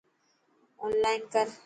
[0.81, 1.47] اونلائن ڪر.